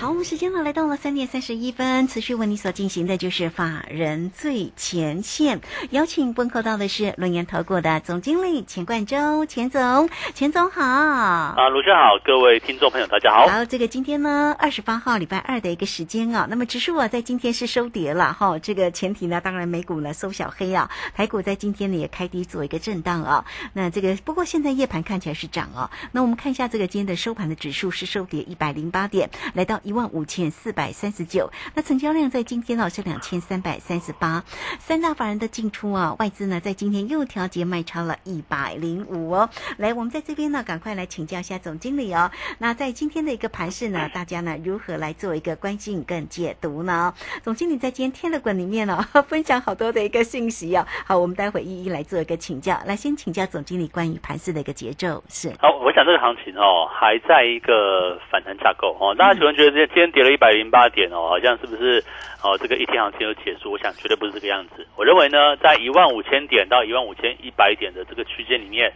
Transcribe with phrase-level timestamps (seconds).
[0.00, 5.60] 好，我们时间呢来到了三点三十一分，持续为你所进行的就是法人最前线，
[5.90, 10.82] 邀请问候到的是轮岩投顾的总经理钱冠洲，钱总，钱总好。
[10.82, 13.46] 啊，卢轩好，各位听众朋友大家好。
[13.46, 23.44] 好，这个今天呢，二十八号礼拜二的一个时间啊，那么指数啊在今天是收跌了哈，这个前提呢，当然美股呢收小黑啊，台股在今天呢也开低做一个震荡啊，
[23.74, 31.50] 那这个不过现在夜盘看起来是涨啊，那我们看一下这个今天的收盘的指数是收跌一百零八点，来到一万五千四百三十九。
[31.74, 34.44] 那成交量在今天呢是两千三百三十八。
[34.78, 39.50] 三大法人的进出啊，外资呢在今天又调节卖超了一百零五哦。
[39.78, 42.30] 来，我们在这边呢，赶快来请教一下总经理哦。
[42.58, 47.12] 那在今天的一个盘势呢，大家呢如何来做一个关心跟解读呢？
[47.42, 50.86] 总经理在今天 tele 港里面呢、哦， 分享好多的一个信息哦。
[51.04, 52.80] 好，我们待会一一来做一个请教。
[52.86, 55.52] 来，先请教总经理关于盘势的一个节奏是。
[55.58, 59.12] 好，我想这个行情哦，还在一个反弹架构哦。
[59.18, 62.02] 大家可能觉得今天跌了一百零八点哦，好像是不是
[62.42, 62.56] 哦？
[62.58, 63.72] 这个一天行情有结束？
[63.72, 64.86] 我想绝对不是这个样子。
[64.96, 68.92] 我认为呢，在一万五千点到一万五千一百点的这个区间里面，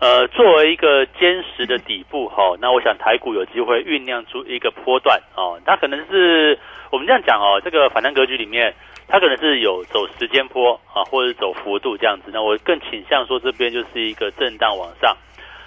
[0.00, 5.60] 呃，作为一个坚实的底部哈、那我想台股有机会酝酿出一个波段哦。
[5.64, 6.58] 它可能是
[6.90, 8.74] 我们这样讲哦，这个反弹格局里面。
[9.12, 12.30] 它可能是有走时间波啊，或者走幅度这样子。
[12.32, 15.16] 那我更倾向说这边就是一个震荡往上。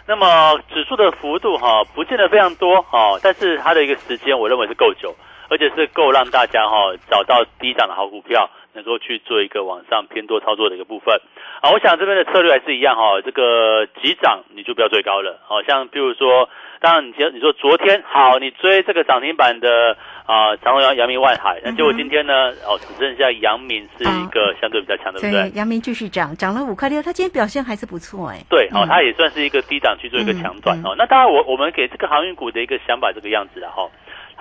[0.06, 5.16] 那么指数的幅度哈、不见得非常多哈，但是它的一个时间我认为是够久，
[5.50, 11.20] 而且是够让大家哈、找到低档的好股票，能够去做一个往上偏多操作的一个部分。
[11.62, 15.40] 啊，我想这边的策略还是一样哈、这个急涨你就不要追高了。
[15.48, 16.50] 好、像比如说，
[16.80, 19.98] 当然你你说昨天好，你追这个涨停板的。
[20.26, 22.50] 啊，长荣、阳阳明、万海，那结果今天呢？
[22.66, 25.50] 哦，只剩下阳明是一个相对比较强，对不对？
[25.50, 28.40] 阳明继续涨，涨了五块六，它今天表现还是不错哎。
[28.50, 30.96] 对，哦，它也算是一个低档去做一个强转哦。
[30.98, 33.84] 那当然，我我们给这个航运股的一个想法这个样子了哈，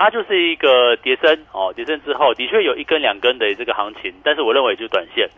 [0.03, 5.29] 它就是一个跌升哦，跌升之后的确有一根两根的这个行情，但是我认为就短线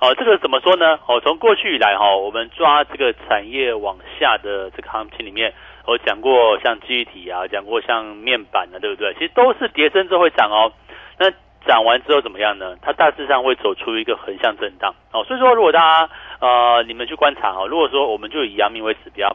[0.00, 0.14] 哦。
[0.14, 0.98] 这个怎么说呢？
[1.06, 5.52] 哦，从过去以来哈，我们抓这个产业往下的这个行情里面。
[5.86, 9.12] 我讲过像记忆体啊，讲过像面板啊，对不对？
[9.12, 10.72] 其实都是跌升之后会涨哦。
[11.18, 11.30] 那
[11.66, 12.76] 涨完之后怎么样呢？
[12.80, 15.22] 它大致上会走出一个横向震荡哦。
[15.24, 16.10] 所以说，如果大家
[16.40, 19.28] 呃你们去观察哦，如果说我们就以阳明为指标，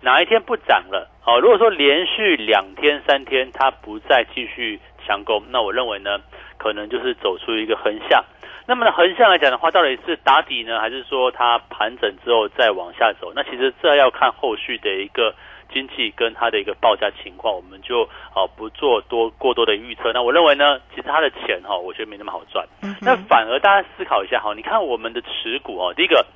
[0.00, 1.38] 哪一天不涨了哦？
[1.40, 6.18] 如果说连续两天三天它不再继续强攻，那我认为呢，
[6.58, 8.24] 可能就是走出一个横向。
[8.66, 13.32] 那么呢，横向来讲的话，到底是打底呢，还是说它盘整之后再往下走？
[13.34, 15.34] 那其实这要看后续的一个。
[15.72, 18.02] 经济跟它的一个报价情况，我们就
[18.34, 20.12] 啊不做多过多的预测。
[20.12, 22.66] 那我认为呢，其实它的钱哈，我觉得没那么好赚。
[23.00, 26.26] 那反而大家思考一下哈，你看我们的持股哦，第一个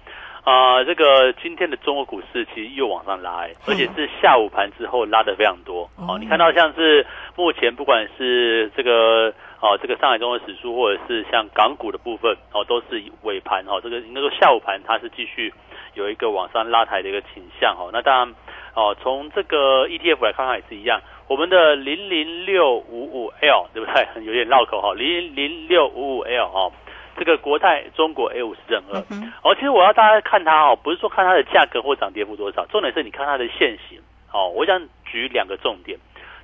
[0.44, 5.88] 啊，这个今天的中国股市其实又往上拉，而且是下午盘之后拉的非常多。
[5.96, 15.52] 哦，你看到像是目前不管是这个哦这个上海综合指数，或者是像港股的部分哦，都是尾盘哦，这个应该说下午盘它是继续
[15.94, 17.90] 有一个往上拉抬的一个倾向哦。
[17.92, 18.34] 那当然。
[18.76, 24.04] 哦，从这个 ETF 来看看也是一样，我们的零零六五五 L 对不对？
[24.26, 26.72] 有点绕口哈，零零六五五 L 哦，
[27.16, 29.00] 这个国泰中国 A 五十正二。
[29.42, 33.98] 哦，其实我要大家看它哦，不是说看它的价格或涨跌幅多少，重点是你看它的线型。
[34.32, 35.98] 哦，我想举两个重点，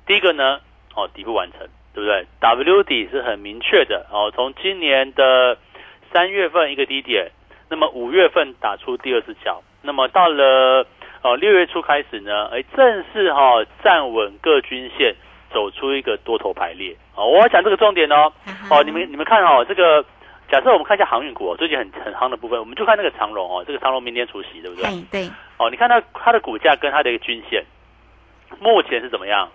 [0.05, 0.59] 第一个呢，
[0.95, 5.57] 哦，底部完成，对不对？W 底是很明确的哦，从今年的
[6.13, 7.31] 三月份一个低点，
[7.69, 10.85] 那么五月份打出第二次脚，那么到了。
[11.23, 15.13] 哦，六月初开始呢，哎，正式哈站稳各均线，
[15.53, 16.97] 走出一个多头排列。
[17.15, 18.33] 哦，我要讲这个重点哦。
[18.71, 20.03] 哦，你们你们看哦，这个
[20.51, 25.01] 假设我们看一下航运股哦，最近很很夯的部分，我们就看那个长荣哦，这个长荣明天除息，对不对？
[25.09, 25.29] 对。
[25.57, 27.63] 哦，你看它它的股价跟它的一个均线，
[28.59, 29.47] 目前是怎么样？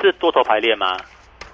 [0.00, 0.96] 是多头排列吗？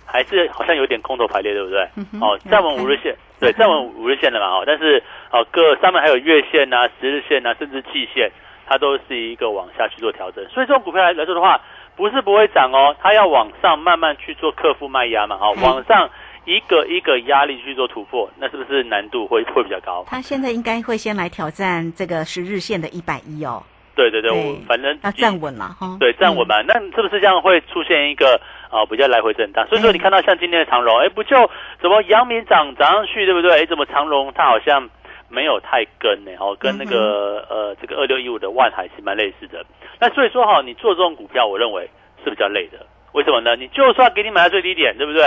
[0.06, 1.82] 还是好像有点空头排列，对不对？
[2.20, 4.46] 哦，站稳五日线，对，站稳五日线的嘛？
[4.46, 5.02] 哦，但是
[5.32, 8.30] 哦，各上面还有月线呐、十日线呐，甚至季线。
[8.68, 11.60] 它都是一个往下去做调整，所以这种股票来来说的话，
[11.94, 16.10] 不是不会涨哦，它要往上慢慢去做克服卖压嘛，好，往上
[16.46, 20.04] 一个一个压力去做突破，那是不是难度会会比较高？
[20.08, 23.62] 他现在应该会先来挑战这个十日线的一百一哦。
[23.94, 25.96] 对对对，我反正要站稳了哈。
[26.00, 28.40] 对，站稳嘛，那是不是这样会出现一个
[28.70, 29.66] 啊比较来回震荡？
[29.69, 31.37] 所以说你看到像今天的长荣，哎，不就
[31.81, 33.60] 怎么阳明涨涨上去，对不对？
[33.60, 34.88] 哎，怎么长荣它好像？
[35.28, 39.66] 没有太跟呢，哦，跟那个呃这个二六一五的万海是蛮类似的。
[39.98, 41.90] 那所以说哈，你做这种股票，我认为
[42.22, 42.78] 是比较累的。
[43.10, 43.56] 为什么呢？
[43.56, 45.22] 你就算给你买到最低点，对不对？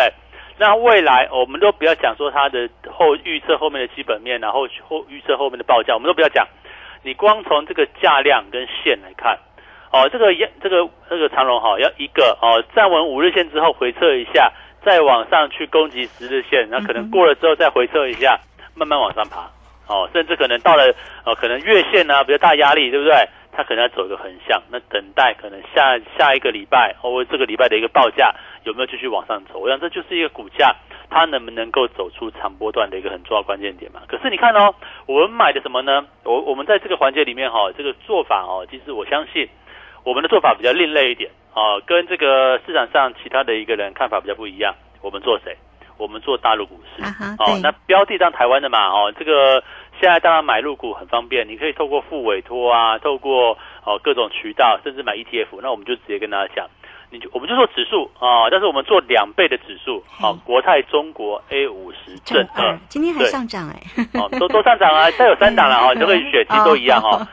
[0.59, 6.45] 那未来我们都不要讲说它的后预测后面的基本面，然后后预测后面的报价，我们都不要讲。
[7.01, 9.39] 你光从这个价量跟线来看，
[9.93, 14.51] 哦，这个这个这个长龙哈，要一个哦站稳五日线之后回撤一下，
[14.83, 18.37] 再往上去攻击十日线，那可能过了之后再回撤一下，
[18.75, 19.49] 慢慢往上爬，
[19.87, 23.15] 哦，甚至可能到了哦可能月线呢比较大压力，对不对？
[23.51, 28.33] 它可能要走一个横向，那等待可能下下一个礼拜或这个礼拜的一个报价
[28.63, 29.59] 有没有继续往上走？
[29.59, 30.75] 我想这就是一个股价。
[31.11, 33.99] 它能不能够走出长波段的一个很重要关键点嘛？
[34.07, 34.75] 可是你看哦，
[35.07, 36.05] 我们买的什么呢？
[36.23, 39.49] 我我们在这个环节里面哈，这个做法哦，其实我相信
[40.03, 44.75] 我们的做法比较另类一点啊，跟这个市场上其他的一个人看法比较不一样。
[45.01, 45.57] 我们做谁？
[45.97, 47.01] 我们做大陆股市
[47.39, 47.59] 哦。
[47.63, 49.63] 那标的当台湾的嘛哦，这个
[49.99, 55.59] 现在当然买入股很方便，你可以透过付委托啊，透过哦各种渠道，甚至买 ETF。
[55.63, 56.67] 那我们就直接跟大家讲。
[57.11, 63.81] 你就我们就做指数啊，但是我们做两倍的指数，好，国泰中国 A 五十正二，今天还上涨哎，
[64.13, 67.27] 哦，都都上涨啊，再有三档了哈， 你都可以选，其实都一样哈。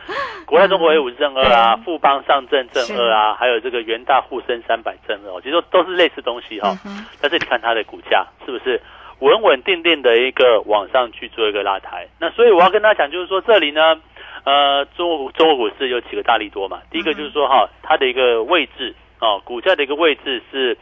[0.46, 6.74] 国泰中国 A 五十正二啊，富邦上证正二啊，还有这个元大沪深三百正二，其实都是类似东西哈。
[7.20, 8.80] 但是你看它的股价是不是
[9.18, 12.06] 稳稳定定的一个往上去做一个拉抬？
[12.18, 13.96] 那所以我要跟大家讲，就是说这里呢，
[14.44, 16.80] 呃，中国中国股市有几个大利多嘛？
[16.90, 18.94] 第一个就是说哈，它的一个位置。
[19.20, 20.76] 哦，股价的一个位置是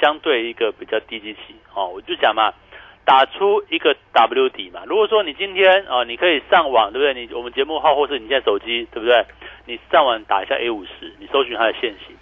[0.00, 2.52] 相对一个比较低基期哦，我就讲嘛，
[3.04, 4.82] 打出一个 W 底嘛。
[4.86, 7.14] 如果说你今天啊，你可以上网，对不对？
[7.14, 9.24] 你我们节目号或是你现在手机，对不对？
[9.66, 12.16] 你上网打一下 A 五十，你搜寻它的现形，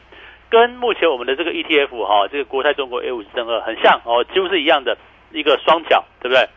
[0.48, 4.96] 跟目前我们的这个 ETF 哈，这个国泰中国 A 五十正二很像哦，几乎是一样的
[5.32, 6.48] 一个双脚，对不对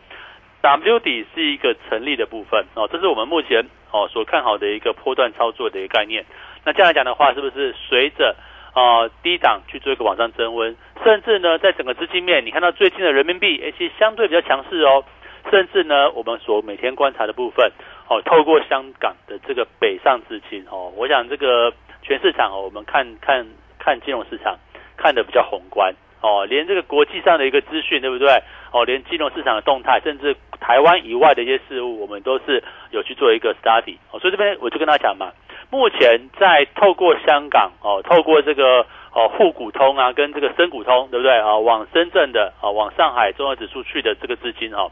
[0.62, 6.24] ？W 底是一个成立的部分哦，这是我们目前哦所看好的一个波段操作的一个概念。
[6.64, 8.36] 那这样来讲的话，是不是随着
[8.72, 15.04] 啊，低档去做一个往上增温，甚至呢，在整个资金面，你看到最近的人民币，其实相对比较强势哦。
[15.50, 17.72] 甚至呢，我们所每天观察的部分，
[18.08, 21.72] 哦，透过香港的这个北上资金，哦，我想这个
[22.02, 23.44] 全市场哦，我们看看
[23.78, 24.58] 看金融市场
[24.98, 28.28] 看的比较宏观，哦，连这个国际上的一个资讯，对不对？
[28.70, 33.96] 哦，连金融市场的动态，甚至台湾以外的一些事物，我们都是有去做一个 study。
[34.12, 35.32] 哦，所以这边我就跟他讲嘛。
[35.70, 41.56] 目前在透过香港哦，透过这个哦沪股通啊，跟这个深股通，对不对啊？
[41.56, 44.90] 往深圳的啊，往上海综合指数去的这个资金哦，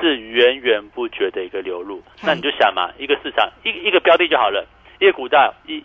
[0.00, 2.02] 是源源不绝的一个流入。
[2.22, 4.66] 那你就想嘛，一个市场一一个标的就好了，
[4.98, 5.84] 一个股价一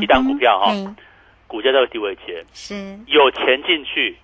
[0.00, 0.72] 一档股票哈，
[1.46, 2.74] 股价这个低位前是
[3.06, 4.14] 有钱进去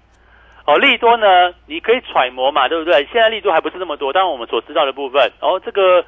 [0.67, 3.07] 哦，利多呢，你可以揣摩嘛，对不对？
[3.11, 6.05] 现在利多还不是那么多，当然我们所知道的部分，哦，这个。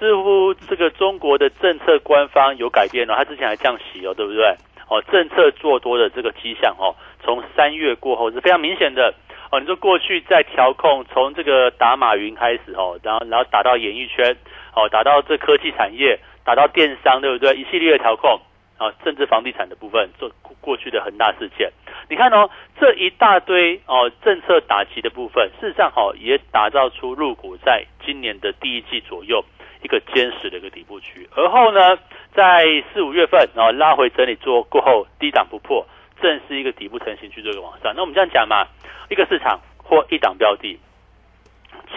[0.00, 4.56] 似乎这个中国的政策官方有改变了，他之前还降息哦，对不对？
[4.88, 9.14] 哦，政策做多的这个迹象哦，从三月过后是非常明显的
[9.52, 9.60] 哦。
[9.60, 14.34] 你说过去在调控，从这个打马云开始哦，然后然后打到演艺圈
[14.74, 17.54] 哦，打到这科技产业，打到电商，对不对？
[17.54, 18.40] 一系列的调控
[18.78, 20.30] 啊，甚至房地产的部分做
[20.60, 21.70] 过去的恒大事件，
[22.08, 22.50] 你看哦，
[22.80, 29.44] 这一大堆哦政策打击的部分，事实上哦也打造出入股在今年的第一季左右。
[29.82, 31.96] 一个坚实的一个底部区，而后呢，
[32.34, 35.86] 在四五月份，然后拉回整理做过后，低档不破，
[36.20, 37.94] 正是一个底部成型去做一个往上。
[37.96, 38.66] 那我们这样讲嘛，
[39.08, 40.78] 一个市场或一档标的，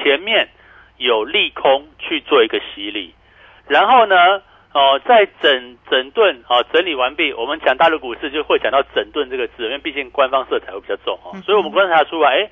[0.02, 0.48] 前面
[0.98, 3.14] 有利空去做一个洗礼，
[3.68, 4.16] 然后呢，
[4.74, 12.50] 哦，在整整顿哦整理完毕，我们讲大陆股市就会讲到整顿这个字，因为毕竟官方色彩会比较重哦，所以我们观察出来，哎，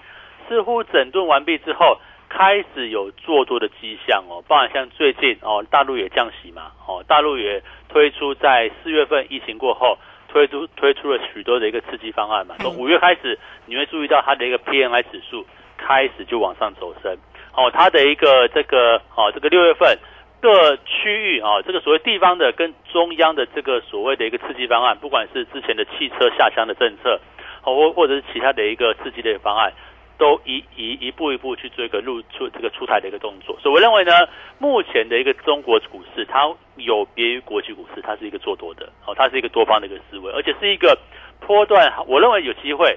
[0.49, 1.97] 似乎整顿完毕之后。
[2.33, 9.97] 开始有做多的迹象哦，包含像最近哦，大陆也降息嘛，哦，大陆也推出在四月份疫情过后
[10.29, 15.45] 推出推出了许多的一个刺激方案嘛，从五月开始，你会注意到它的一个 PMI 指数
[15.77, 17.17] 开始就往上走升，
[17.53, 19.99] 哦，它的一个这个哦，这个六月份
[20.41, 27.19] 各区域啊，这个所谓地方的跟中央的这个所谓的一个刺激方案，不管是之前的汽车下乡的政策，
[27.65, 29.73] 哦，或或者是其他的一个刺激的方案。
[30.21, 34.11] 都一一一步一步去做一个入出这个出台的一个动作，所以我认为呢，
[34.59, 40.95] 目前的一个中国股市，它有别于国际股市，它是一个做多的，哦，它是一个多方的一个思维，而且是一个
[41.39, 42.95] 波段，我认为有机会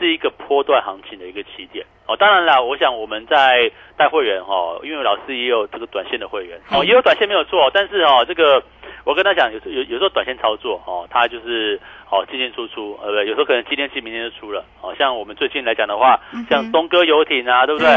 [0.00, 8.60] 是一个波段行情的一个起点，哦，当然啦，我想我们在带会员哈，因为老师也有这个短线的会员，哦，也有短线没有做，但是哦，这个。
[9.02, 11.80] 我跟他讲，有时有有时候短线操作哦，他就是
[12.10, 14.62] 哦进进出出，呃不对，有时候可能今天进明天就出了。
[14.82, 17.88] 哦，像我们最近来讲的话，像东哥游艇啊，对不对？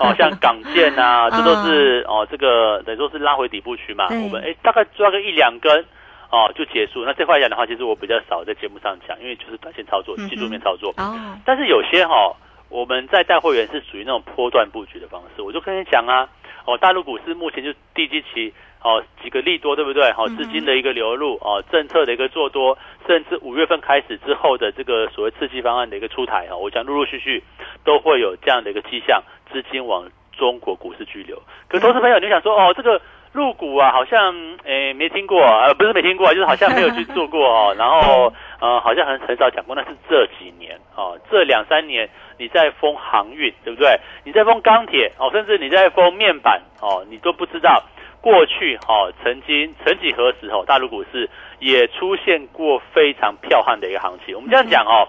[0.00, 4.06] 哦，像港建啊， 这都是哦这个等于说是拉回底部区嘛。
[4.10, 5.84] 我们哎大概抓个一两根。
[6.30, 7.04] 哦，就结束。
[7.04, 10.92] 那这块讲的话，其实我比较少在节目上讲，因为就是短线操作、技术面操作。
[10.98, 11.16] 哦。
[11.44, 12.36] 但是有些哈，
[12.68, 15.40] 我们在带会员是属于那种波段布局的方式。
[15.40, 16.28] 我就跟你讲啊，
[16.66, 20.12] 哦，大陆股市目前就低基期，哦，几个利多，对不对？
[20.12, 27.42] 好，资金的一个流入，哦，政策的一个做多，甚至五月份开始之后的这个所谓刺激方案的一个出台，哈，我讲陆陆续续
[27.84, 30.06] 都会有这样的一个迹象，资金往
[30.36, 31.42] 中国股市居留。
[31.68, 33.00] 可投资朋友，你想说，哦，这个。
[33.32, 37.74] 入股啊，好像诶没听过，呃不是没听过，就是好像没有去做过哦。
[37.78, 42.08] 然后呃好像很很少讲过，那是这几年哦，这两三年
[42.38, 43.98] 你在封航运，对不对？
[44.24, 47.82] 你在封钢铁哦，甚至你在封面板哦，你都不知道
[48.20, 51.28] 过去哦曾经曾几何时哦，大陆股市
[51.60, 54.34] 也出现过非常彪悍的一个行情。
[54.34, 55.06] 我们这样讲哦，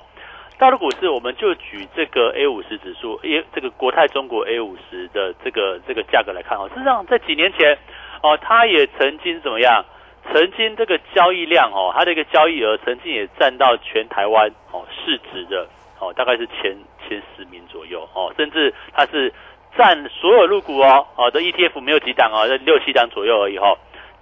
[0.58, 7.78] 大陆股市我们就举这个 A 五十指数，因这个国泰中国 A 五十的这个这个价格来看哦，事实上在几年前。
[8.22, 9.86] 哦，它也曾经怎么样？
[10.32, 15.68] 曾经这个交易量哦，它的一个交易额曾经也占到全台湾哦市值的
[16.00, 19.34] 哦，大概是前前十名左右哦，甚至它是
[19.76, 23.76] 占所有入股哦哦的 ETF 没有几档哦，在六七档左右而已哦，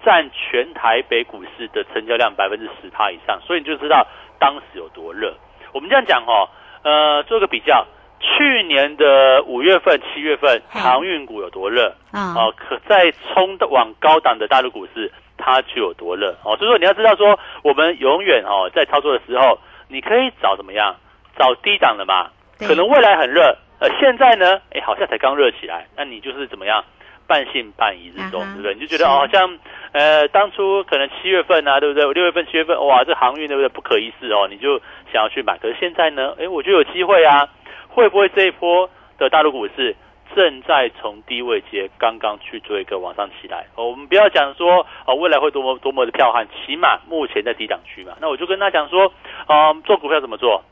[0.05, 4.07] 占全台北股市的成交量百分之十趴以上，所以你就知道
[4.39, 5.35] 当时有多热。
[5.73, 6.47] 我们这样讲哦，
[6.83, 7.85] 呃，做个比较。
[8.19, 12.33] 去年的五月份、七月份，航运股有多热啊？
[12.35, 16.55] 哦，可在冲往高档的大陆股市，它就有多热哦。
[16.57, 20.95] 所以说，你要知道说，我们永远哦，在操作的时候，你可以找怎么样？
[21.37, 22.29] 找低档的嘛。
[22.59, 26.83] 可能未来很热，呃，现在呢，哎，好像才刚热起来，那你就是怎么样？
[27.27, 28.73] 半信半疑之中，对不对？
[28.73, 29.59] 你就觉得哦，像
[29.91, 32.01] 呃，当初可能七月份啊，对不对？
[32.13, 33.67] 六月份、七月份，哇，这航运对不对？
[33.67, 34.79] 不可一世哦，你就
[35.11, 35.57] 想要去买。
[35.57, 37.49] 可是现在呢，哎，我就有机会啊。
[37.97, 38.87] 会不会这一波
[39.17, 39.95] 的大陆股市
[40.35, 43.65] 正在从低位接刚刚去做一个往上起来？
[43.75, 48.13] 我们不要讲说哦未来会多么多么的彪悍，起码目前在低档区嘛。
[48.21, 49.11] 那我就跟他讲说，
[49.47, 50.63] 嗯，做股票怎么做？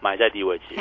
[0.00, 0.74] 买在低位接，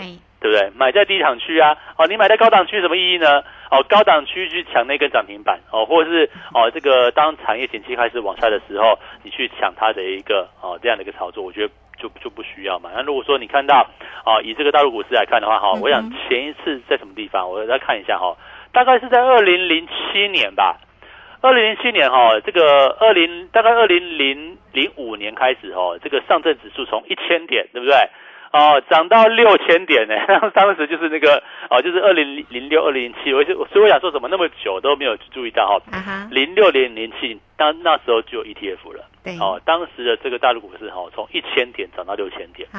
[0.43, 0.69] 对不对？
[0.75, 1.75] 买在低档区啊。
[1.97, 3.41] 哦，你买在高档区什么意义呢？
[3.71, 11.73] 哦，高档区去抢那根涨停板哦，或者是哦这个当产业景气开始往下的时候，你去抢它的一个哦这样的一个操作，我觉得。
[11.95, 12.89] 就就不需要嘛。
[12.93, 13.87] 那如果说你看到
[14.25, 18.35] 啊，以这个大陆股市来看的话，哈，我想前一次在什么地方，我再看一下哈，
[18.73, 20.79] 大概是在二零零七年吧。
[21.39, 27.95] 二零零七年哈，这个二零大概二零零零五年开始哦，这个上证指数从一千点，对不对？
[28.53, 30.13] 哦，涨到六千点呢，
[30.53, 31.41] 当时就是那个
[31.71, 35.81] 哦，就是二零零六、二零零七，我就所以我想说什么那么久都没有注意到哈，
[36.29, 42.69] 零六零零七，当那时候就有 ETF 了，对，哦，当时的这个大陆股市哈，从一千点涨到六千点，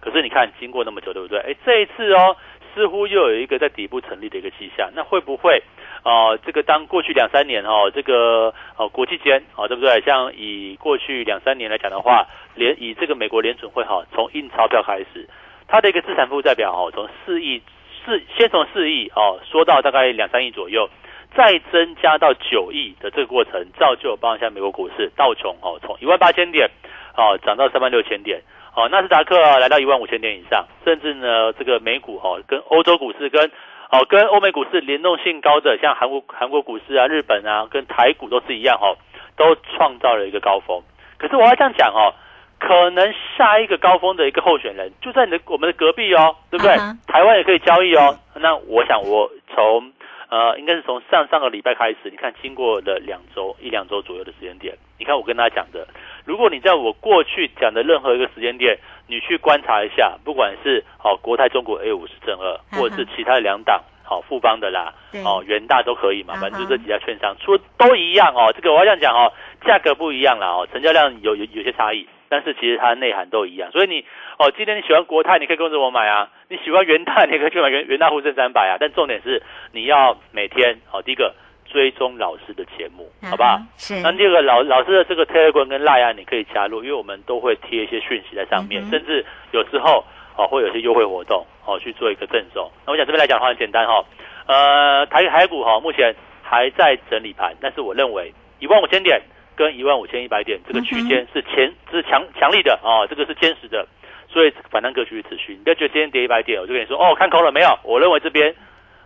[0.00, 1.38] 可是你看经过那么久，对不对？
[1.38, 2.36] 哎，这一次哦，
[2.74, 5.62] 似乎又有一个在底部成立的一个迹象，那会不会？
[6.02, 10.00] 哦，这个当过去两三年哦，这个哦国际间哦，对不对？
[10.00, 15.28] 像以过去两三年来讲的话，联以这个美国联准会哈，从印钞票开始，
[15.68, 17.60] 它的一个资产负债表哦，从四亿
[18.04, 20.88] 四先从四亿哦，说到大概两三亿左右，
[21.36, 26.70] 再增加到九亿的这个过程，造就帮一下美国股市道琼哦，从一万八千点
[27.14, 28.40] 哦涨到三万六千点
[28.74, 33.50] 哦，纳斯达克来到一万五千点以上，甚至呢这个美股哦，跟欧洲股市跟
[33.90, 38.96] 哦，跟欧美股市联动性高的，像韩国韩国股市啊、日本啊，跟台股都是一样哦，
[39.36, 40.80] 都创造了一个高峰。
[41.18, 42.14] 可是我要这样讲哦，
[42.58, 46.76] 可能下一个高峰的一个候选人就在你的我们的隔壁哦，对不对？
[47.08, 48.16] 台湾也可以交易哦。
[48.36, 49.92] 那我想我从
[50.30, 55.88] 呃，应该是从上上个礼拜开始，你看经过了两周一两周左右的时间点，你看我跟大家讲的，
[56.24, 58.78] 如果你在我过去讲的任何一个时间点。
[59.12, 68.52] 你去观察一下，不管是哦国泰中国 A 五十正二，或者是其他两档好富邦的啦，哦元大都可以嘛，反正就这几家券商说都一样哦。
[68.54, 69.32] 这个我要这样讲哦，
[69.66, 73.72] 价格不一样啦哦，成交量有有有些差异，但是其实它的内涵都一样。
[73.72, 74.04] 所以你
[74.38, 78.76] 哦，今天你喜欢国泰，你可以跟着我买啊；你喜欢元大，你可以去买元元大沪深三百啊。
[78.78, 81.34] 但重点是你要每天哦，第一个。
[81.70, 83.60] 追踪老师的节目，好不好？
[83.76, 84.00] 是。
[84.02, 90.04] 那第二个老老师的这个 Telegram 跟 Line 你可以加入，因为我们都会贴一些讯息在上面，甚至有时候
[90.36, 92.68] 哦会有一些优惠活动哦去做一个赠送。
[92.84, 94.04] 那我想这边来讲的话很简单哈，
[94.46, 96.12] 呃台海股哈目前
[96.42, 99.22] 还在整理盘，但是我认为一万五千点
[99.54, 103.86] 跟一万五千一百点这个区间是前是强强力的哦，这个是坚实的，
[104.28, 105.52] 所以反弹格局持续。
[105.54, 107.78] 你不要觉得今天跌一百点，我就跟你说哦看空了没有？
[107.84, 108.52] 我认为这边。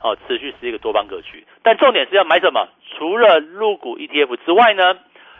[0.04, 2.68] 哦，持续是一个多方格局，但重点是要买什么？
[2.92, 4.98] 除了入股 ETF 之外呢，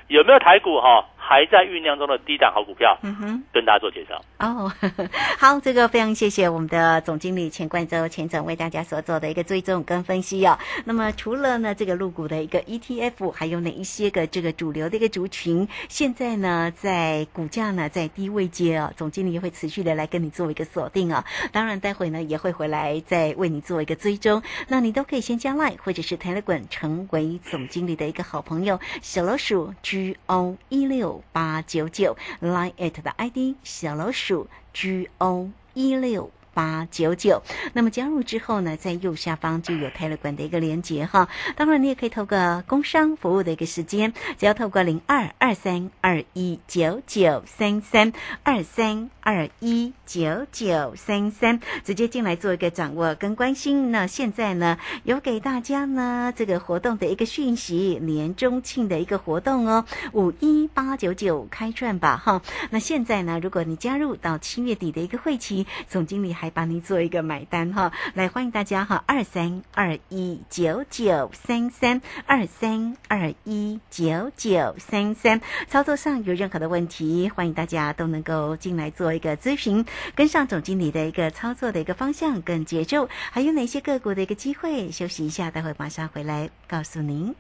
[0.09, 3.43] 有没有台股哈还在酝酿中的低档好股票，嗯哼。
[3.53, 4.21] 跟大家做介绍。
[4.39, 4.71] 哦，
[5.39, 10.59] 好，这个非常谢谢我们的总经理钱冠洲钱总为大家所做的一个追踪跟分析哦。
[10.85, 24.43] 那么除了呢这个入股的一个 ETF，还有哪一些个这个主流的一个族群，现在呢在股价呢在低位阶哦，总经理也会持续的来跟你做一个锁定啊、当然，待会呢也会回来再为你做一个追踪。
[24.69, 36.31] 那你都可以先加 Line 或者是 Telegram 成为总经理的一个好朋友，小老鼠 G O 一六八九九 Line at 的 ID 小老鼠 G O 一六。
[36.55, 37.43] 八九九，
[37.73, 41.29] 那么加入之后呢，在右下方就有 Telegram 的一个连接哈。
[41.57, 53.91] 当然，你也可以透过工商服务的一个时间，只要透过零二二三二一九九三三二三二一九九三三，直接进来做一个掌握跟关心。
[53.91, 62.41] 那现在呢，有给大家呢这个活动的一个讯息，年中庆的一个活动哦，五一八九九开赚吧哈。
[62.71, 67.91] 那现在呢，如果你加入到七月底的一个会期，总经理还来帮您做一个买单哈。
[68.13, 75.41] 来，欢迎大家哈，二三二一九九三三二三二一九九三三。
[75.69, 79.83] 操作上有任何的问题，欢迎大家都能够进来做一个咨询，
[80.15, 84.91] 跟上总经理的一个操作的一个方向跟节奏，还有哪些个股的一个机会。
[84.93, 87.35] 休息一下，待会马上回来告诉您。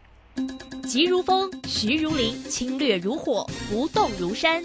[0.84, 4.64] 急如风，徐如林，侵略如火，不动如山。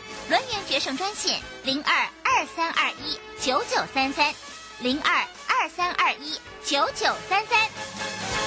[0.31, 4.33] 轮源决胜专线零二二三二一九九三三
[4.79, 5.13] 零二
[5.45, 8.40] 二三二一九九三三。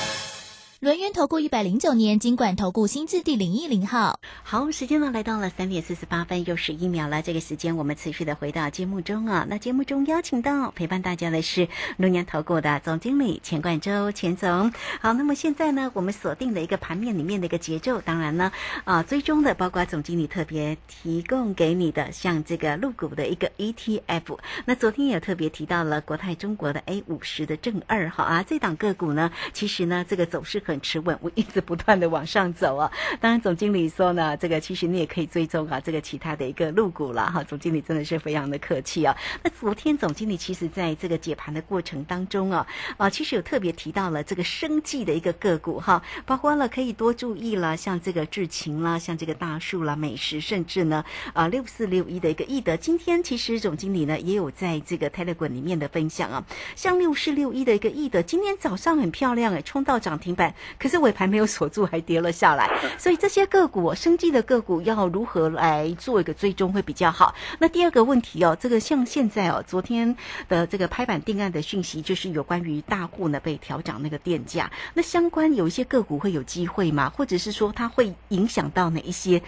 [0.84, 4.20] 轮源投顾一百零九年经管投顾新字第零一零号。
[4.42, 7.22] 好，时间呢来到了三点四十八分又十一秒了。
[7.22, 9.46] 这个时间我们持续的回到节目中啊。
[9.48, 11.66] 那节目中邀请到陪伴大家的是
[11.96, 14.70] 龙年投顾的总经理钱冠洲钱总。
[15.00, 18.52] 好，那么现在呢，我们锁定的一个盘面里面的一个节奏，当然呢，
[18.84, 24.38] 啊，最终的包括总经理特别提供给你的，像这个入股的一个 ETF。
[24.66, 32.90] 那昨天也特别提到了国泰中国的 A 五十的正二号啊，这档个股呢，其实呢，这个走势和很持稳，我一直不断的往上走啊。
[33.20, 37.44] 当然，总经理说呢，这个其实你也可以追踪啊，这个其他的一个入股了哈。
[37.44, 39.16] 总经理真的是非常的客气啊。
[39.42, 67.34] 那昨天总经理其实在这个解盘的过程当中啊，啊，其实有特别提到了这个生计的一个个股哈，包括了可以多注意了，像这个智勤啦，像这个大树啦、美食，甚至呢，啊，六四六一的一个易德，今天其实总经理呢也有在这个 Telegram 里面的分享啊，像六四六一的一个易德，今天早上很漂亮哎，冲到涨停板，可是尾盘没有锁住，还跌了下来，所以这些个股，生计的个股要如何来做一个追踪会比较好？
[67.58, 70.14] 那第二个问题哦，这个像现在哦，昨天
[70.48, 77.10] 的这个拍板定案的讯息，就是有关于大户呢被调涨那个电价，那相关有一些个股会有机会吗？
[77.10, 79.40] 或者是说它会影响到哪一些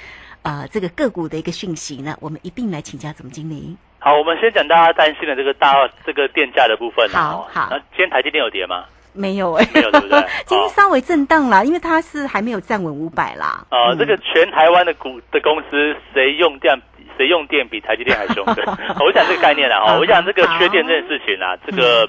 [0.42, 2.16] 呃这个个股的一个讯息呢？
[2.20, 3.76] 我们一并来请教总经理。
[3.98, 5.74] 好，我们先讲大家担心的这个大
[6.04, 7.18] 这个电价的部分啊。
[7.18, 8.84] 好好那今天台积电有跌吗？
[9.16, 13.66] 没有哎、没有对不对 今天稍微震荡啦，因为它是还没有站稳五百啦。
[13.70, 16.80] 呃，嗯这个全台湾的股的公司，谁用电
[17.16, 18.62] 谁用电比台积电还凶的？
[19.04, 22.08] 我讲这个概念啦，好哦，我讲这个缺电这件事情啊，这个。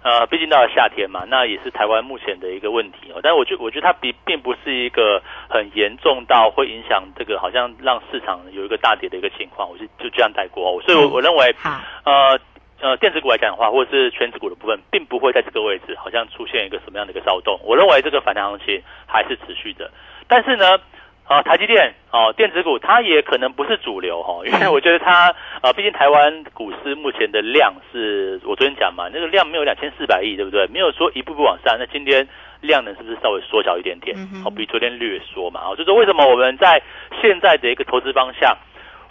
[0.00, 3.18] 呃，毕竟到了夏天嘛，那也是台湾目前的一个问题哦。
[3.20, 9.68] 但是我觉我觉得它并并不是一个很严重到会影响这个，好像让市场有一个大跌的一个情况。
[9.68, 10.80] 我就就这样带过哦。
[10.86, 12.38] 所以我，我认为，好，呃
[12.80, 17.58] 呃，电子股来讲的话，或者是全指股的部分，并不会在这个位置好像出现一个什么样的一个骚动。
[17.64, 19.90] 我认为这个反弹行情还是持续的。
[20.28, 20.78] 但是呢，
[21.26, 30.64] 啊，台积电哦，电子股它也可能不是主流哈、哦，因为 我觉得它啊，毕竟台湾股市目前的量是我昨天讲嘛，那个量没有两千四百亿，对不对？
[30.68, 31.76] 没有说一步步往上。
[31.80, 32.28] 那今天
[32.60, 34.46] 量能是不是稍微缩小一点点嗯哼？
[34.46, 35.62] 哦，比昨天略缩嘛。
[35.64, 36.80] 哦，就是说为什么我们在
[37.20, 38.56] 现在的一个投资方向，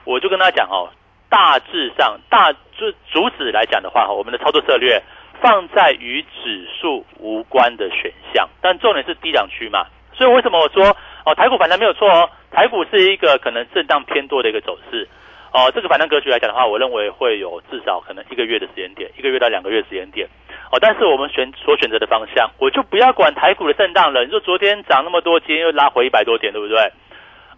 [0.05, 0.87] 我就跟他讲哦。
[1.29, 5.01] 大致上大就主旨来讲的话，我们的操作策略
[5.41, 9.85] 放在与指数无关的选项，但重点是低档区嘛。
[10.13, 15.07] 所以为什么我说哦，台股反弹没有错哦，台股是一个可能震荡偏多的一个走势。
[15.53, 20.27] 哦，这个反弹格局来讲的话，我认为会有至少可能一个月的时间点，一个月到两个月时间点。
[20.71, 24.25] 哦，但是我们选所选择的方向，我就不要管台股的震荡了。
[24.25, 26.77] 你说昨天涨那么多，今天又拉回一百多点，对不对？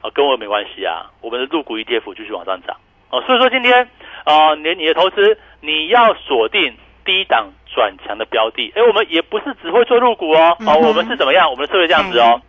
[0.02, 2.78] 啊，跟我没关系啊，我们的入股 ETF 继续往上涨。
[3.12, 3.88] 哦，所以说今天，
[4.24, 8.72] 啊，你你的投资你要锁定低档转强的标的。
[8.76, 11.50] 哎，我们也不是只会做入股哦，哦，我们是怎么样？
[11.50, 12.42] 我们的策略这样子哦，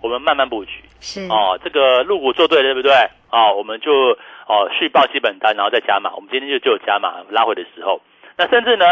[0.00, 0.72] 我们慢慢布局。
[1.00, 2.92] 是哦，这个入股做对了，对不对？
[3.30, 4.16] 啊，我们就。
[4.48, 6.14] 哦，续报基本单，然后再加码。
[6.14, 8.00] 我们今天就就有加码拉回的时候。
[8.36, 8.86] 那甚至呢，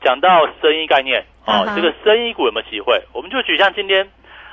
[0.00, 2.98] 讲到生意概念，哦，这个生意股有没有机会？
[3.12, 4.08] 我们就举像今天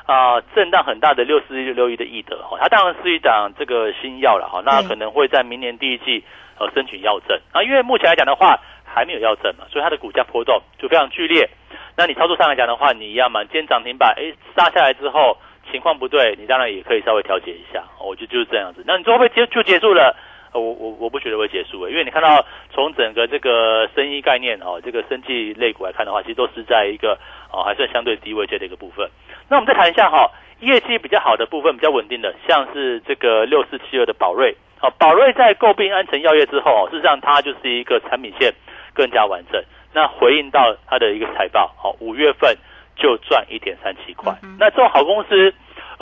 [0.05, 6.23] 啊，震荡很大的六四六六一的易德，哈，它当然是一档这个新药了，哈，那可能会在明年第一季
[6.59, 11.49] 呃申请药证啊，因为目前来讲的话还没有药证嘛，所以它的股价波动就非常剧烈。
[11.95, 15.37] 那你操作上来讲的话，你一样嘛，今天涨停板，哎，杀下来之后
[15.71, 18.83] 情况不对，你当然也可以稍微调节一下，我觉得就是这样子。
[18.85, 20.15] 那你最后被结就结束了。
[20.53, 27.17] 我我我不觉得会结束，因为你看到从整个这个生意概念哦，这个生技类股来看的话，其实都是在一个
[27.51, 29.09] 哦还算相对低位阶的一个部分。
[29.47, 38.53] 那我们再谈一下哈，业绩比较好的部分，比较稳定的，像是这个六四七二的宝瑞，哦，宝瑞在诟病安诚药业之后，事实上它就是一个产品线
[38.93, 39.63] 更加完整。
[39.93, 42.57] 那回应到它的一个财报，好，五月份
[42.95, 44.33] 就赚一点三七块。
[44.59, 45.53] 那这种好公司。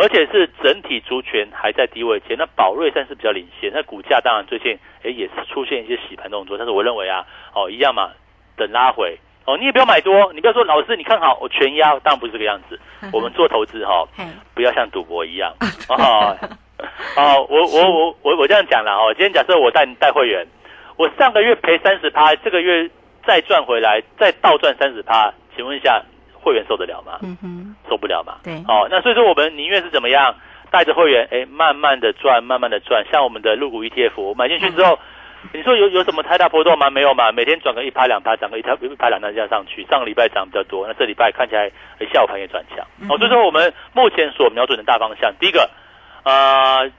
[0.02, 8.12] 而且是整体族群还在低位前，那宝瑞算是比较领先，那股价当然最近诶也是出现一些洗盘动作，但是我认为啊，哦一样嘛，
[8.56, 12.80] 等拉回哦，你也不要买多，你不要说老师你看好我全压，当然不是这个样子。
[13.12, 14.08] 我们做投资哈，
[14.54, 15.54] 不要像赌博一样
[15.90, 16.38] 哦
[17.18, 20.48] 哦，我我我我我这样讲了哦，今天假设我带带会员，
[20.96, 22.90] 我上个月赔三十趴，这个月
[23.28, 26.02] 再赚回来，再倒赚三十趴，请问一下。
[26.42, 27.20] 会员受得了吗？
[27.22, 28.38] 嗯哼，受不了嘛。
[28.44, 30.36] 对，哦，那所以说我们宁愿是怎么样，
[30.72, 33.06] 带着会员，哎，慢慢的赚，慢慢的赚。
[33.12, 34.98] 像我们的入股 ETF，我买进去之后，
[35.54, 36.90] 你说有有什么太大波动吗？
[36.90, 39.86] 没有嘛，每天转个一趴两趴，涨个一趴一趴两趴这样上去。
[39.90, 41.70] 上个礼拜涨比较多，那这礼拜看起来
[42.14, 42.86] 下午盘也转强。
[43.10, 45.70] 哦，所以说我们目前所瞄准的大方向，第一个，
[46.24, 46.90] 呃，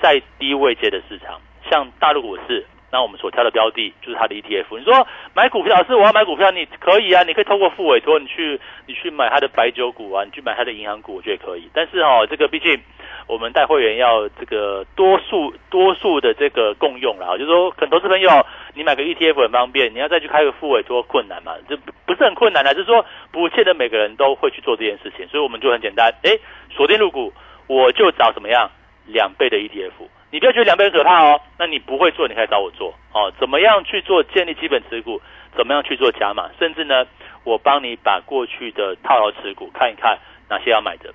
[0.00, 2.66] 在低位阶的市场，像大陆股市。
[2.90, 4.78] 那我们所挑的标的就是它的 ETF。
[4.78, 11.68] 你说买股票，老师我要买股票，你可以啊，你可以透过副委托，你去你去买它的白酒股啊，你去买它的银行股，我觉得可以。
[11.74, 12.80] 但是哦，这个毕竟
[13.26, 18.30] 我们带会员要这个多数多数的这个共用了，就是说，可能投资朋友
[18.74, 21.54] 你买个 ETF 很方便，你要再去开个副委托困难嘛？
[21.68, 26.38] 这不是很困难的，就是说不见得每个人都会去做这件事情，所以我们就很简单，哎，
[26.70, 27.32] 锁定入股，
[27.66, 28.70] 我就找什么样
[29.06, 29.92] 两倍的 ETF。
[30.30, 33.32] 你不要觉得两倍很可怕哦，那你不会做，你可以找我做哦。
[33.38, 35.20] 怎么样去做建立基本持股？
[35.56, 36.50] 怎么样去做加码？
[36.58, 37.06] 甚至呢，
[37.44, 40.18] 我帮你把过去的套牢持股看一看，
[40.50, 41.10] 哪些要买的，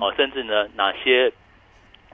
[0.00, 1.30] 哦，甚至呢，哪些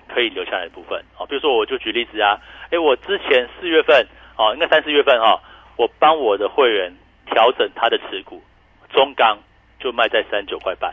[0.08, 1.26] 可以留下来的部分哦。
[1.26, 4.04] 比如说，我就举例子啊，哎，我之前四月份
[4.36, 5.40] 哦，应该三四月份哈，
[5.76, 6.92] 我帮我的会员
[7.26, 8.42] 调整他的持股，
[8.90, 9.38] 中钢
[9.78, 10.92] 就卖在三十九块半，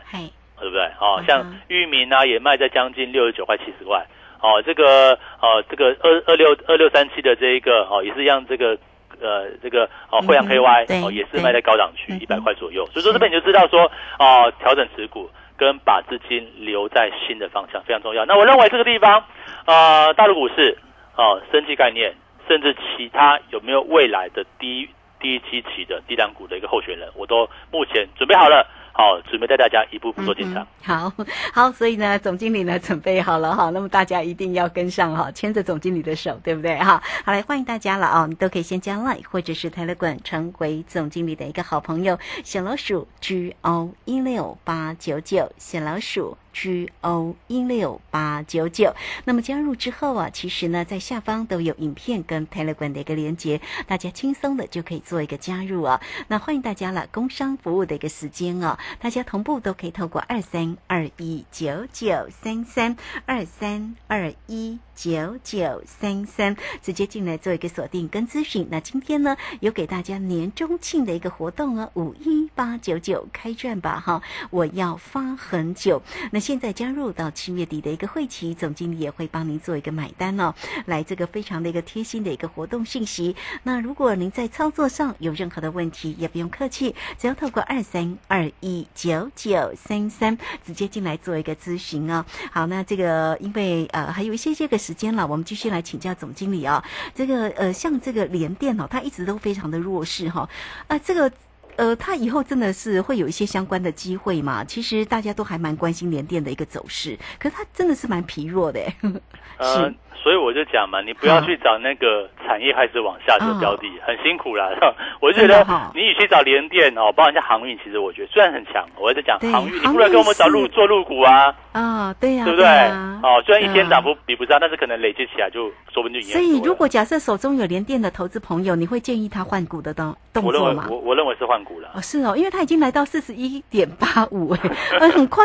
[0.60, 0.84] 对不对？
[1.00, 4.06] 哦，像域名啊，也卖在将近六十九块七十块。
[4.40, 8.76] 哦，这个哦，这个二二六二六三七的这一个哦，也是一样，这个
[9.20, 12.86] 呃，这个哦，惠阳 KY 哦，也是卖在高档区一百块左右。
[12.92, 18.24] 所以说这边你就知道说哦，调整持股跟把资金留在新的方向非常重要。
[18.26, 19.24] 那我认为这个地方
[19.64, 20.76] 啊，大陆股市
[21.16, 22.14] 哦，升级概念，
[22.46, 28.66] 甚至其他有没有未来的低低基期的低档股的一个候选人，我都目前准备好了。
[28.96, 30.66] 好，准备带大家一步步做进场。
[30.82, 31.12] 好
[31.52, 37.02] 好，所以呢，总经理呢准备好了哈，那么大家一定要跟上哈，牵着总经理的手，对不对哈？
[37.22, 46.38] 好，来欢迎大家了哦，你都可以先加 line 或者是泰勒管成为总经理的一个好朋友，小老鼠 G O 一六八九九，小老鼠。
[46.56, 48.94] G O 一六八九九，
[49.26, 56.00] 那么加入之后啊，其实呢，在下方都有影片跟 Telegram 的一个连接，大家轻松的就可以做一个加入啊。
[56.28, 64.78] 那欢迎大家了，工商服务的一个时间哦，大家同步都可以透过二三二一九九三三二三二一。
[64.96, 68.66] 九九三三，直接进来做一个锁定跟咨询。
[68.70, 74.22] 那今天呢，有给大家年中庆的一个活动啊，五一八九九开赚吧哈！
[74.48, 76.00] 我要发很久。
[76.30, 80.54] 那现在加入到七月底的一个会期，总经理也会帮您做一个买单哦，
[80.84, 83.34] 来这个非常的一个贴心的一个活动信息。
[83.64, 92.24] 那如果您在操作上有任何的问题，也不用客气，只要透过二三二一九九三三直接进来做一个咨询哦。
[92.52, 96.80] 好，那这个因为呃还有一些这个时间了，我们继续来请教总经理哦。
[97.12, 100.48] 这个呃像这个联电哦，它一直都非常的弱势哈、
[100.86, 101.32] 啊，这个。
[101.76, 104.64] 呃，它以后真的是会有一些相关的机会嘛？
[104.64, 108.80] 其实大家都还蛮关心联电的一个走势，可是它真的是蛮疲弱的，
[109.58, 109.94] 呃是，
[110.26, 114.68] 所以我就讲嘛，你不要去找那个产业开始往下的标的，很辛苦啦。
[115.22, 122.66] 我就觉得你与其找联电哦，包括像航运，其实我觉得虽然很强，我在讲航运，你航不然跟我们找入做入股啊，啊，对呀、对不对？
[122.66, 126.32] 啊哦，虽然一天涨幅比不上，但是可能累积起来就说不定赢了。
[126.32, 130.88] 所以，如果假设手中有联电的投资朋友，你会建议他换股的动动我认为作吗？
[130.90, 131.90] 我我认为是换股了。
[131.94, 134.60] 哦，是哦，因为他已经来到四十一点八五，哎，
[134.98, 135.44] 呃，很快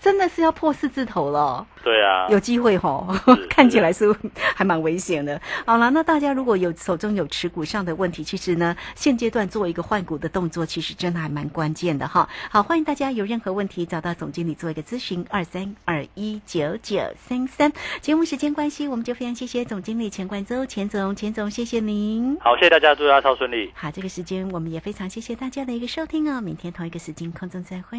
[0.00, 1.66] 真的是要破四字头了。
[1.82, 4.14] 对啊，有机会吼是，看起来是
[4.54, 5.40] 还蛮危险的。
[5.64, 12.28] 好了，那大家如果有手中有持股上的问题，其实呢，现阶段做一个换股的动作，其实真的还蛮关键的哈。
[12.50, 17.72] 好，欢迎大家有任何问题找到总经理做一个咨询，二三二一九九三三。
[18.02, 22.36] 节目时间关系，我们就非常谢谢总经理钱冠周钱总，钱总谢谢您。
[22.40, 23.72] 好，谢谢大家，祝大家超顺利。
[23.74, 27.98] 好，这个时间我们也非常谢谢大家的一个收听哦，明天同一个时间空中再会。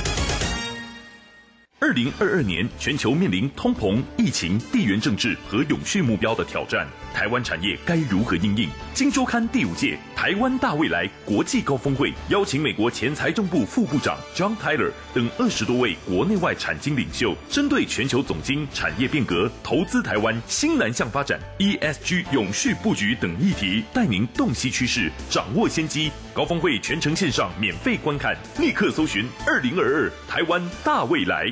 [1.83, 8.69] 二零二二年，全球面临通膨、疫情、地缘政治和永续目标的挑战，台湾产业该如何应应？
[8.93, 26.11] 金周刊第五届台湾大未来国际高峰会邀请美国前财政部副部长 John Tyler 等二十多位国内外产经领袖，针对全球总经、产业变革、投资台湾、新南向发展、ESG 永续布局等议题，带您洞悉趋势，掌握先机。
[26.31, 31.51] 高峰会全程线上免费观看，立刻搜寻“二零二二台湾大未来”。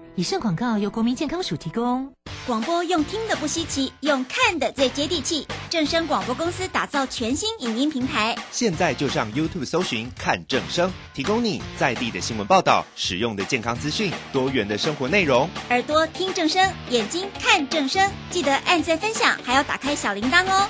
[0.21, 2.13] 以上广告由国民健康署提供。
[2.45, 5.47] 广播用听的不稀奇，用看的最接地气。
[5.71, 15.49] 正声广播公司打造全新影音平台，现在就上 YouTube 搜寻“看正声”，提供你在地的新闻报道、实用的健康资讯、多元的生活内容。
[15.71, 20.69] 耳朵听正声，眼睛看正声，记得按赞分享，还要打开小铃铛哦。